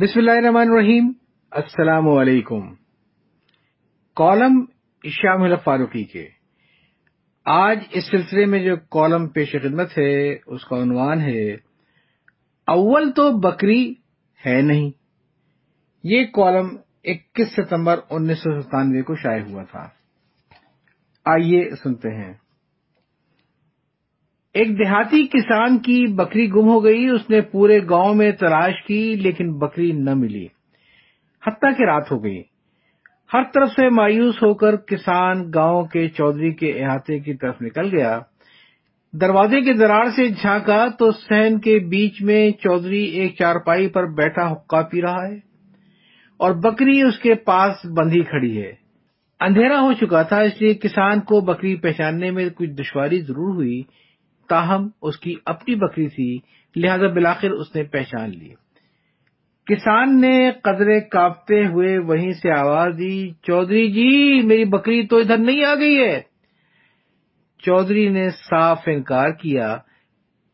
[0.00, 1.12] بسم اللہ الرحمن الرحیم۔
[1.50, 2.74] السلام علیکم۔
[4.16, 4.64] کالم
[5.04, 6.28] شاہ محلب فاروقی کے۔
[7.44, 11.54] آج اس سلسلے میں جو کالم پیش خدمت ہے، اس کا عنوان ہے،
[12.66, 13.94] اول تو بکری
[14.46, 14.90] ہے نہیں۔
[16.04, 16.68] یہ کالم
[17.04, 19.88] اکیس ستمبر انیس سو ستانوے کو شائع ہوا تھا۔
[21.24, 22.34] آئیے سنتے ہیں۔
[24.56, 29.14] ایک دیہاتی کسان کی بکری گم ہو گئی، اس نے پورے گاؤں میں تلاش کی،
[29.14, 30.46] لیکن بکری نہ ملی۔
[31.46, 32.42] حتیٰ کہ رات ہو گئی۔
[33.34, 37.98] ہر طرف سے مایوس ہو کر کسان گاؤں کے چودھری کے احاطے کی طرف نکل
[37.98, 38.20] گیا۔
[39.12, 44.52] دروازے کے درار سے جھانکا تو سہن کے بیچ میں چودھری ایک چارپائی پر بیٹھا
[44.52, 45.36] حقہ پی رہا ہے
[46.36, 48.72] اور بکری اس کے پاس بندھی کھڑی ہے۔
[49.40, 53.82] اندھیرا ہو چکا تھا، اس لیے کسان کو بکری پہچاننے میں کچھ دشواری ضرور ہوئی۔
[54.48, 56.38] تاہم اس کی اپنی بکری تھی،
[56.76, 58.54] لہذا بلاخر اس نے پہچان لی۔
[59.66, 65.36] کسان نے قدرے کاپتے ہوئے وہیں سے آواز دی، چودھری جی میری بکری تو ادھر
[65.36, 66.20] نہیں آ گئی ہے.
[67.58, 69.78] چودھری نے صاف انکار کیا،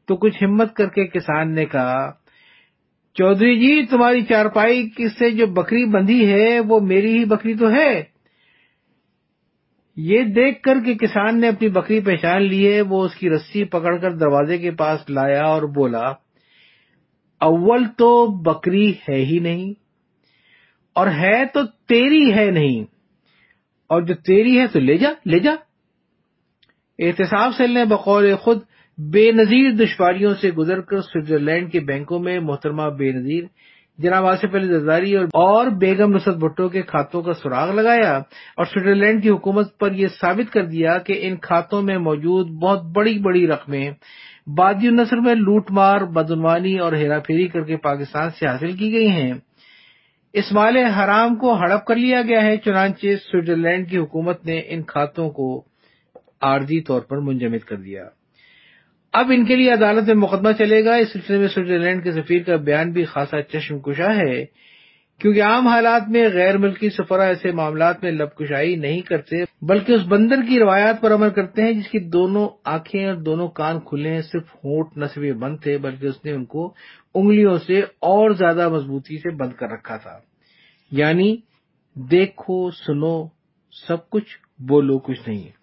[0.08, 2.12] تو کچھ ہمت کر کے کسان نے کہا،
[3.14, 8.11] چودھری جی تمہاری چارپائی سے جو بکری بندھی ہے، وہ میری ہی بکری تو ہے۔
[9.96, 13.64] یہ دیکھ کر کہ کسان نے اپنی بکری پہچان لی ہے، وہ اس کی رسی
[13.64, 16.06] پکڑ کر دروازے کے پاس لایا اور بولا،
[17.40, 18.10] اول تو
[18.42, 19.72] بکری ہے ہی نہیں،
[20.96, 22.84] اور ہے تو تیری ہے نہیں،
[23.90, 25.54] اور جو تیری ہے تو لے جا لے جا۔
[26.98, 28.58] احتساب سیل نے بقول خود
[28.98, 33.44] بے نظیر دشواریوں سے گزر کر سوئٹزرلینڈ کے بینکوں میں محترمہ بے نظیر
[33.98, 38.16] جناب آصف علی زرداری اور بیگم نصرت بھٹو کے کھاتوں کا سراغ لگایا
[38.56, 42.82] اور سوئٹزرلینڈ کی حکومت پر یہ ثابت کر دیا کہ ان کھاتوں میں موجود بہت
[42.84, 43.90] بڑی بڑی رقمیں
[44.46, 48.92] بادی النصر میں لوٹ مار، بدعنوانی اور ہیرا پھیری کر کے پاکستان سے حاصل کی
[48.92, 49.32] گئی ہیں۔
[50.32, 54.82] اس مال حرام کو ہڑپ کر لیا گیا ہے، چنانچہ سوئٹزرلینڈ کی حکومت نے ان
[54.82, 55.64] کھاتوں کو
[56.40, 58.04] عارضی طور پر منجمد کر دیا۔
[59.12, 62.42] اب ان کے لیے عدالت میں مقدمہ چلے گا۔ اس سلسلے میں سوئٹزرلینڈ کے سفیر
[62.42, 64.44] کا بیان بھی خاصا چشم کشا ہے۔
[65.18, 69.92] کیونکہ عام حالات میں غیر ملکی سفرا ایسے معاملات میں لب کشائی نہیں کرتے، بلکہ
[69.92, 73.80] اس بندر کی روایات پر عمل کرتے ہیں، جس کی دونوں آنکھیں اور دونوں کان
[73.80, 76.74] کھلے ہیں۔ صرف ہونٹ نہ صرف بند تھے، بلکہ اس نے ان کو
[77.14, 80.18] انگلیوں سے اور زیادہ مضبوطی سے بند کر رکھا تھا۔
[80.90, 81.36] یعنی
[81.94, 83.24] دیکھو، سنو،
[83.86, 85.61] سب کچھ، بولو کچھ نہیں۔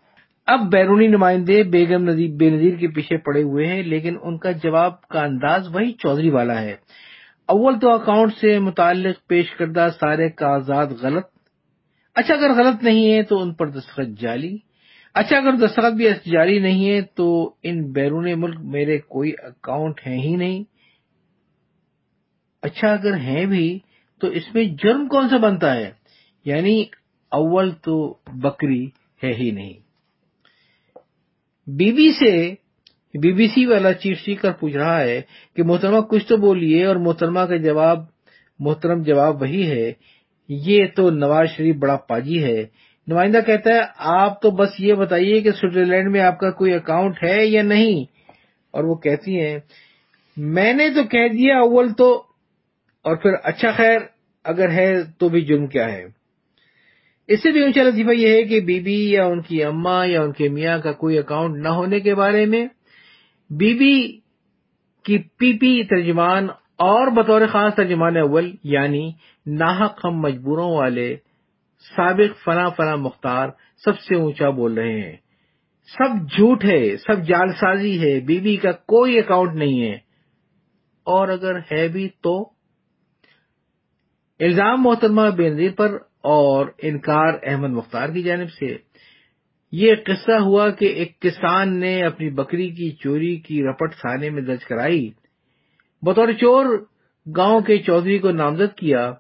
[0.52, 2.06] اب بیرونی نمائندے بیگم
[2.38, 6.30] بے نظیر کے پیچھے پڑے ہوئے ہیں، لیکن ان کا جواب کا انداز وہی چودھری
[6.30, 6.76] والا ہے۔
[7.48, 11.26] اول تو اکاؤنٹ سے متعلق پیش کردہ سارے کاغذات غلط۔
[12.16, 14.58] اچھا اگر غلط نہیں ہے تو ان پر دستخط جعلی
[15.14, 20.22] اچھا اگر دستخط بھی جاری نہیں ہے تو ان بیرون ملک میرے کوئی اکاؤنٹ ہیں
[20.22, 20.64] ہی نہیں۔
[22.62, 23.80] اچھا اگر ہیں بھی
[24.22, 25.92] تو اس میں جرم کون سا بنتا ہے؟
[26.46, 26.86] یعنی
[27.32, 28.86] اول تو بکری
[29.24, 29.89] ہے ہی نہیں۔
[31.78, 32.56] بی بی سے
[33.14, 35.22] بی بی سی والا چیف سپیکر پوچھ رہا ہے
[35.56, 38.00] کہ محترمہ کچھ تو بولیے اور محترمہ کا جواب،
[38.60, 39.94] محترم جواب وہی ہے،
[40.50, 42.66] یہ تو نواز شریف بڑا پاجی ہے۔
[43.08, 47.24] نمائندہ کہتا ہے، آپ تو بس یہ بتائیے کہ سوئٹزرلینڈ میں آپ کا کوئی اکاؤنٹ
[47.24, 48.04] ہے یا نہیں؟
[48.72, 49.60] اور وہ کہتی ہیں،
[50.38, 52.24] میں نے تو کہہ دیا اول تو،
[53.02, 54.00] اور پھر اچھا خیر،
[54.44, 56.19] اگر ہے تو بھی جرم کیا ہے۔
[57.30, 60.22] اس سے بھی اونچا لطیفہ یہ ہے کہ بی بی یا ان کی اماں یا
[60.22, 62.68] ان کے میاں کا کوئی اکاؤنٹ نہ ہونے کے بارے میں
[63.50, 64.20] بی بی
[65.04, 66.48] کی پی پی ترجمان
[66.78, 69.12] اور بطور خاص ترجمان اول یعنی
[69.46, 71.16] ناحق ہم مجبوروں والے
[71.96, 73.50] سابق فنا فنا مختار
[73.86, 75.16] سب سے اونچا بول رہے ہیں۔
[75.98, 79.94] سب جھوٹ ہے، سب جال سازی ہے، بی بی کا کوئی اکاؤنٹ نہیں ہے۔
[81.04, 82.50] اور اگر ہے بھی تو
[84.40, 88.78] الزام محترمہ بینظیر پر اور انکار احمد مختار کی جانب سے۔
[89.72, 94.42] یہ قصہ ہوا کہ ایک کسان نے اپنی بکری کی چوری کی رپٹ تھانے میں
[94.42, 95.10] درج کرائی۔
[96.02, 96.86] بطور چور
[97.38, 99.14] گاؤں کے چودھری کو نامزد کیا۔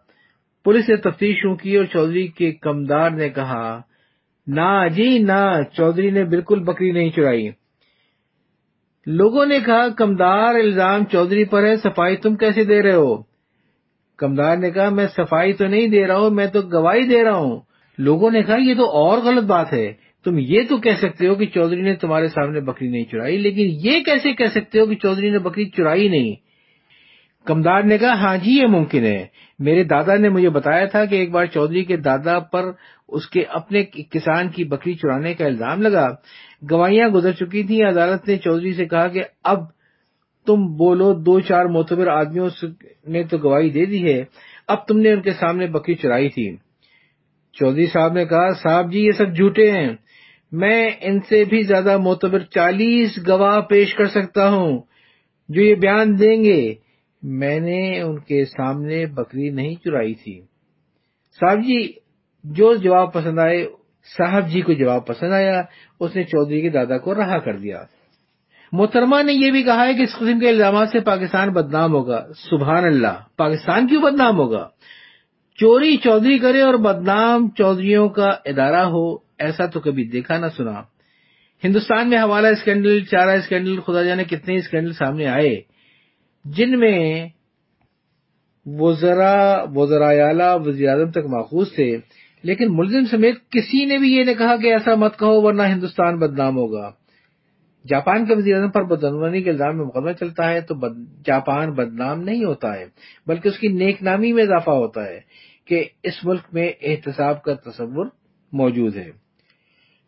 [0.63, 3.81] پولیس نے تفتیش شروع کی اور چودھری کے کمدار نے کہا،
[4.47, 7.49] نہ جی نہ، چودھری نے بالکل بکری نہیں چرائی۔
[9.05, 13.28] لوگوں نے کہا، کمدار الزام چودھری پر ہے، صفائی تم کیسے دے رہے ہو؟
[14.19, 17.35] کمدار نے کہا، میں صفائی تو نہیں دے رہا ہوں، میں تو گواہی دے رہا
[17.35, 17.59] ہوں۔
[17.97, 19.93] لوگوں نے کہا، یہ تو اور غلط بات ہے۔
[20.25, 23.87] تم یہ تو کہہ سکتے ہو کہ چودھری نے تمہارے سامنے بکری نہیں چرائی، لیکن
[23.87, 26.35] یہ کیسے کہہ سکتے ہو کہ چودھری نے بکری چرائی نہیں؟
[27.45, 29.27] کمدار نے کہا ہاں جی یہ ممکن ہے۔
[29.59, 32.71] میرے دادا نے مجھے بتایا تھا کہ ایک بار چودھری کے دادا پر
[33.09, 36.15] اس کے اپنے کسان کی بکری چرانے کا الزام لگا۔
[36.71, 39.59] گواہیاں گزر چکی تھیں، عدالت نے چودھری سے کہا کہ اب
[40.49, 42.49] تم بولو دو چار معتبر آدمیوں
[43.07, 44.23] نے تو گواہی دے دی ہے۔
[44.67, 46.55] اب تم نے ان کے سامنے بکری چرائی تھی۔
[47.53, 49.93] چودھری صاحب نے کہا، صاحب جی یہ سب جھوٹے ہیں۔
[50.51, 54.81] میں ان سے بھی زیادہ معتبر چالیس گواہ پیش کر سکتا ہوں
[55.49, 56.73] جو یہ بیان دیں گے۔
[57.23, 60.41] میں نے ان کے سامنے بکری نہیں چرائی تھی۔
[61.39, 61.93] صاحب جی
[62.43, 63.67] جو جواب پسند آئے،
[64.17, 65.61] صاحب جی کو جواب پسند آیا۔
[65.99, 67.83] اس نے چودھری کے دادا کو رہا کر دیا۔
[68.71, 72.27] محترمہ نے یہ بھی کہا ہے کہ اس قسم کے الزامات سے پاکستان بدنام ہوگا۔
[72.49, 74.69] سبحان اللہ۔ پاکستان کیوں بدنام ہوگا؟
[75.55, 80.81] چوری چودھری کرے اور بدنام چودھریوں کا ادارہ ہو، ایسا تو کبھی دیکھا نہ سنا۔
[81.63, 85.61] ہندوستان میں حوالہ اسکینڈل، چارہ اسکینڈل، خدا جانے کتنے اسکینڈل سامنے آئے،
[86.45, 87.27] جن میں
[88.65, 91.97] وزراء وزراء وزیر اعظم تک ماخوذ تھے،
[92.43, 96.19] لیکن ملزم سمیت کسی نے بھی یہ نہیں کہا کہ ایسا مت کہو ورنہ ہندوستان
[96.19, 96.91] بدنام ہوگا۔
[97.87, 100.75] جاپان کے وزیر اعظم پر بدعنوانی کے الزام میں مقدمہ چلتا ہے تو
[101.25, 102.85] جاپان بدنام نہیں ہوتا ہے،
[103.27, 105.19] بلکہ اس کی نیک نامی میں اضافہ ہوتا ہے
[105.65, 108.05] کہ اس ملک میں احتساب کا تصور
[108.51, 109.11] موجود ہے۔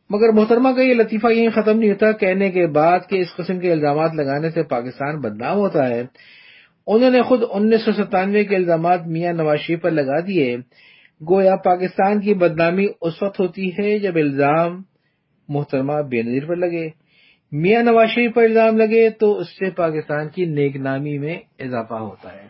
[0.10, 3.60] مگر محترمہ کا یہ لطیفہ یہیں ختم نہیں ہوتا، کہنے کے بعد کہ اس قسم
[3.60, 6.04] کے الزامات لگانے سے پاکستان بدنام ہوتا ہے۔
[6.88, 10.58] انہوں نے خود انیس سو ستانوے کے الزامات میاں نواز شریف پر لگا دیے۔
[11.30, 14.82] گویا پاکستان کی بدنامی اس وقت ہوتی ہے جب الزام
[15.48, 17.01] محترمہ بے نظیر پر لگے۔
[17.52, 21.94] میاں نواز شریف پر الزام لگے تو اس سے پاکستان کی نیک نامی میں اضافہ
[21.94, 22.48] ہوتا ہے۔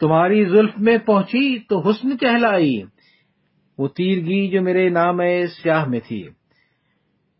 [0.00, 2.82] تمہاری زلف میں پہنچی تو حسن کہلائی۔
[3.78, 6.28] وہ تیرگی جو میرے نام ہے سیاہ میں تھی۔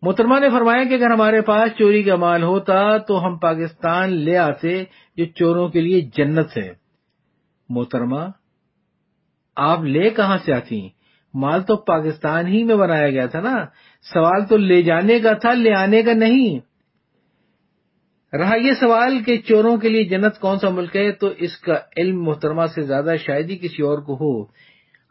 [0.02, 4.37] محترمہ نے فرمایا کہ اگر ہمارے پاس چوری کا مال ہوتا تو ہم پاکستان لے
[4.37, 4.84] آتے
[5.17, 6.72] جو چوروں کے لیے جنت ہے۔
[7.69, 8.20] محترمہ،
[9.56, 11.00] آپ لے کہاں سے آتی
[11.35, 13.56] مال تو پاکستان ہی میں بنایا گیا تھا نا۔
[14.12, 16.59] سوال تو لے جانے کا تھا، لے آنے کا نہیں۔
[18.37, 21.75] رہا یہ سوال کہ چوروں کے لیے جنت کون سا ملک ہے، تو اس کا
[21.97, 24.44] علم محترمہ سے زیادہ شاید ہی کسی اور کو ہو۔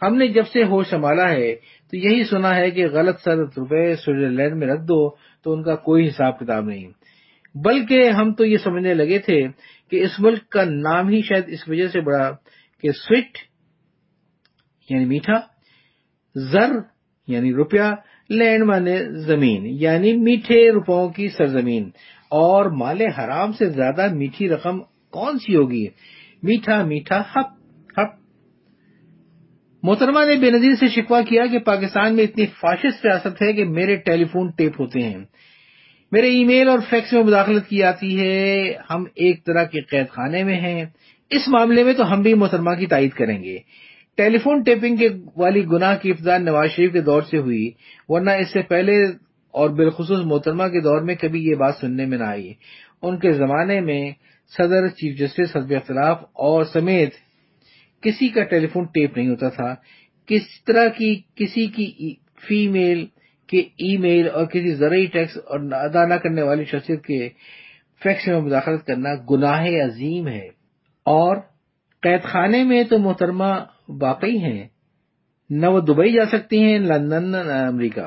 [0.02, 1.56] ہم نے جب سے ہوش سنبھالا ہے،
[1.92, 5.10] تو یہی سنا ہے کہ غلط سرد روپے سوئٹزرلینڈ میں رکھ دو،
[5.44, 6.88] تو ان کا کوئی حساب کتاب نہیں۔
[7.56, 9.48] بلکہ ہم تو یہ سمجھنے لگے تھے
[9.90, 12.32] کہ اس ملک کا نام ہی شاید اس وجہ سے بڑا
[12.82, 13.38] کہ سویٹ
[14.90, 15.59] یعنی میٹھا
[16.36, 16.72] زر
[17.28, 17.82] یعنی روپیہ
[18.30, 21.90] لینڈ مانے زمین یعنی میٹھے روپوں کی سرزمین۔
[22.30, 24.80] اور مال حرام سے زیادہ میٹھی رقم
[25.10, 25.88] کون سی ہوگی؟
[26.44, 27.46] میٹھا میٹھا ہپ
[28.00, 28.08] ہپ
[29.84, 33.66] محترمہ نے بے نظیر سے شکوا کیا کہ پاکستان میں اتنی فاشسٹ ریاست ہے کہ
[33.66, 35.18] میرے ٹیلی فون ٹیپ ہوتے ہیں۔
[36.12, 40.10] میرے ای میل اور فیکس میں مداخلت کی جاتی ہے۔ ہم ایک طرح کے قید
[40.10, 40.86] خانے میں ہیں۔
[41.30, 43.58] اس معاملے میں تو ہم بھی محترمہ کی تائید کریں گے۔
[44.20, 47.72] ٹیلی فون ٹیپنگ کے والی گناہ کی ابتدا نواز شریف کے دور سے ہوئی،
[48.08, 49.06] ورنہ اس سے پہلے
[49.52, 52.54] اور بالخصوص محترمہ کے دور میں کبھی یہ بات سننے میں نہ آئی۔
[53.02, 54.12] ان کے زمانے میں
[54.58, 57.14] صدر، چیف جسٹس، حزب اختلاف اور سمیت
[58.02, 59.76] کسی کا ٹیلی فون ٹیپ نہیں ہوتا تھا۔
[60.26, 62.16] کس طرح کی کسی کی
[62.48, 63.06] فی میل
[63.48, 67.30] کے ای میل اور کسی زرعی ٹیکس اور ادا نہ کرنے والی شخصیت کے
[68.04, 70.48] فیکس میں مداخلت کرنا گناہ عظیم ہے۔
[71.06, 71.36] اور
[72.02, 74.68] قید خانے میں تو محترمہ واقعی ہیں۔
[75.50, 78.02] نہ وہ دبئی جا سکتی ہیں لندن، نہ امریکہ۔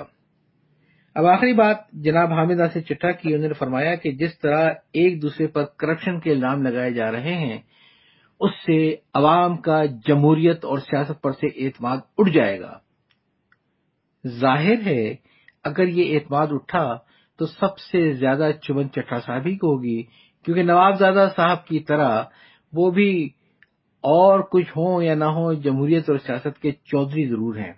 [1.14, 5.23] اب آخری بات، جناب حامدہ سے چٹھا کی انہوں نے فرمایا کہ جس طرح ایک
[5.23, 7.58] دوسرے پر کرپشن کے الزام لگائے جا رہے ہیں،
[8.40, 12.78] اس سے عوام کا جمہوریت اور سیاست پر سے اعتماد اٹھ جائے گا۔
[14.28, 15.14] ظاہر ہے،
[15.64, 16.99] اگر یہ اعتماد اٹھا
[17.38, 20.02] تو سب سے زیادہ چمن چٹھا صاحب ہی کو ہوگی،
[20.45, 22.23] کیونکہ نواب زادہ صاحب کی طرح
[22.73, 23.28] وہ بھی
[24.02, 27.73] اور کچھ ہوں یا نہ ہوں، جمہوریت اور سیاست کے چودھری ضرور ہیں۔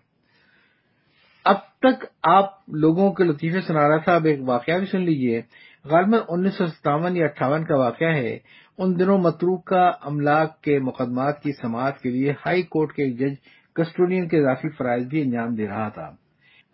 [1.45, 5.43] اب تک آپ لوگوں کے لطیفے سنا رہا تھا، اب ایک واقعہ بھی سن لیجیے۔
[5.85, 8.39] غالباً انیس سو ستاون یا اٹھاون کا واقعہ ہے۔
[8.79, 13.19] ان دنوں متروک کا املاک کے مقدمات کی سماعت کے لیے ہائی کورٹ کے ایک
[13.19, 13.35] جج
[13.75, 16.11] کسٹوڈین کے اضافی فرائض بھی انجام دے رہا تھا۔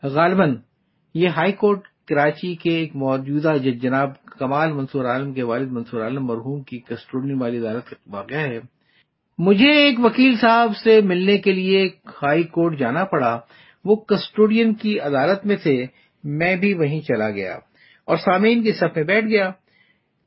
[0.03, 0.57] غالباً
[1.15, 6.01] یہ ہائی کورٹ کراچی کے ایک موجودہ جج جناب کمال منصور عالم کے والد منصور
[6.01, 8.80] عالم مرحوم کی کسٹوڈین والی عدالت کا واقعہ ہے۔
[9.43, 11.89] مجھے ایک وکیل صاحب سے ملنے کے لیے
[12.23, 13.41] ہائی کورٹ جانا پڑا۔
[13.85, 15.87] وہ کسٹوڈین کی عدالت میں تھے۔
[16.25, 17.59] میں بھی وہیں چلا گیا
[18.05, 19.51] اور سامعین کی صف میں بیٹھ گیا۔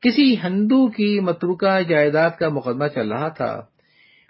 [0.01, 3.61] کسی ہندو کی متروکہ جائیداد کا مقدمہ چل رہا تھا۔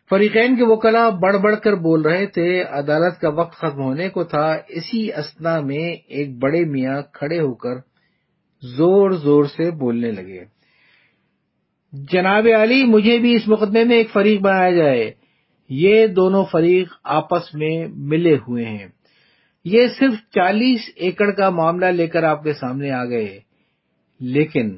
[0.09, 4.23] فریقین کے وکلا بڑھ بڑھ کر بول رہے تھے۔ عدالت کا وقت ختم ہونے کو
[4.23, 7.75] تھا۔ اسی اسنا میں ایک بڑے میاں کھڑے ہو کر
[8.61, 10.52] زور زور سے بولنے لگے۔
[11.93, 15.11] جناب علی، مجھے بھی اس مقدمے میں ایک فریق بنایا جائے۔
[15.69, 18.87] یہ دونوں فریق آپس میں ملے ہوئے ہیں۔
[19.65, 23.39] یہ صرف چالیس ایکڑ کا معاملہ لے کر آپ کے سامنے آ گئے۔
[24.19, 24.77] لیکن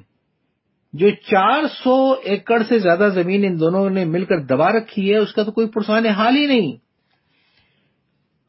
[0.94, 5.18] جو چار سو ایکڑ سے زیادہ زمین ان دونوں نے مل کر دبا رکھی ہے،
[5.18, 6.72] اس کا تو کوئی پرسان حال ہی نہیں۔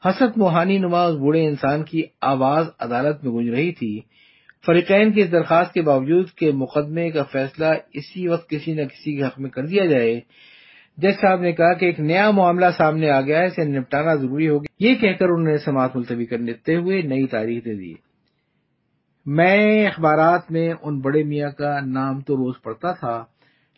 [0.08, 4.00] حسرت موہانی نما اس بوڑھے انسان کی آواز عدالت میں گونج رہی تھی۔
[4.66, 9.16] فریقین کی اس درخواست کے باوجود کہ مقدمے کا فیصلہ اسی وقت کسی نہ کسی
[9.16, 10.20] کے حق میں کر دیا جائے۔
[10.96, 14.48] جج صاحب نے کہا کہ ایک نیا معاملہ سامنے آ گیا ہے، اسے نپٹانا ضروری
[14.48, 17.94] ہوگی یہ کہہ کر انہوں نے سماعت ملتوی کرتے ہوئے نئی تاریخ دے دی۔
[19.26, 23.24] میں اخبارات میں ان بڑے میاں کا نام تو روز پڑھتا تھا،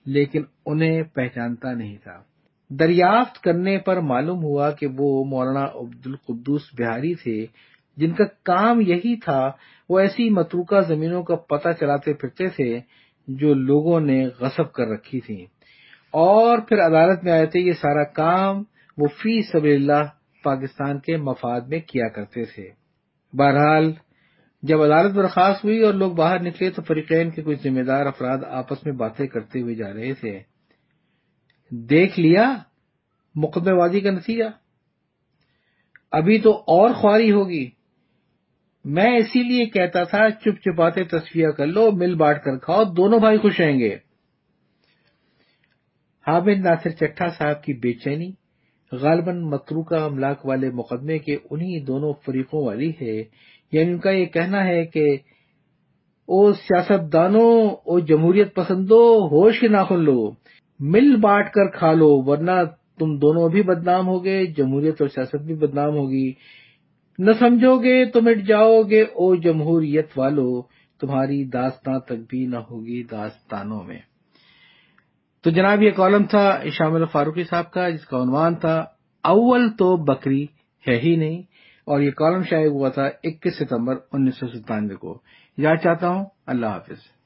[0.07, 2.23] لیکن انہیں پہچانتا نہیں تھا۔
[2.71, 7.47] دریافت کرنے پر معلوم ہوا کہ وہ مولانا عبدالقدوس بہاری تھے۔
[7.99, 9.51] جن کا کام یہی تھا،
[9.89, 12.81] وہ ایسی متروکہ زمینوں کا پتہ چلاتے پھرتے تھے
[13.29, 15.47] جو لوگوں نے غصب کر رکھی تھی
[16.11, 18.63] اور پھر عدالت میں آئے تھے، یہ سارا کام
[18.99, 20.09] وہ فی سبیل اللہ
[20.45, 22.69] پاکستان کے مفاد میں کیا کرتے تھے۔
[23.33, 23.93] بہرحال،
[24.63, 28.39] جب عدالت برخاست ہوئی اور لوگ باہر نکلے تو فریقین کے کچھ ذمہ دار افراد
[28.51, 30.41] آپس میں باتیں کرتے ہوئے جا رہے تھے۔
[31.71, 32.55] دیکھ لیا
[33.35, 34.45] مقدمے بازی کا نتیجہ؟
[36.13, 37.78] ابھی تو اور خواری ہوگی۔
[38.91, 43.19] میں اسی لیے کہتا تھا، چپ چپاتے تصفیہ کر لو، مل بانٹ کر کھاؤ، دونوں
[43.19, 43.97] بھائی خوش رہیں گے۔
[46.27, 48.31] حامد ناصر چٹھا صاحب کی بے چینی،
[48.93, 53.25] غالباً متروکہ املاک والے مقدمے کے انہی دونوں فریقوں والی ہے۔
[53.73, 55.17] یعنی ان کا یہ کہنا ہے کہ،
[56.27, 60.31] او سیاست دانوں او جمہوریت پسندو ہوش کے ناخن لو،
[60.81, 62.51] مل بانٹ کر کھا لو، ورنہ
[62.99, 66.33] تم دونوں بھی بدنام ہوگے، جمہوریت اور سیاست بھی بدنام ہوگی۔
[67.19, 70.63] نہ سمجھو گے تو مٹ جاؤ گے، او جمہوریت والو،
[71.01, 73.99] تمہاری داستان تک بھی نہ ہوگی داستانوں میں۔
[75.43, 78.85] تو جناب، یہ کالم تھا شامل فاروقی صاحب کا، جس کا عنوان تھا،
[79.23, 80.45] اول تو بکری
[80.89, 81.43] ہے ہی نہیں۔
[81.85, 85.19] اور یہ کالم شائع ہوا تھا اکیس ستمبر انیس سو ستانوے کو۔
[85.57, 87.18] یاد چاہتا ہوں، اللہ حافظ۔